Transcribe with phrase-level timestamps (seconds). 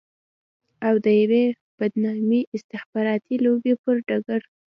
[0.87, 1.45] او د يوې
[1.79, 4.41] بدنامې استخباراتي لوبې پر ډګر.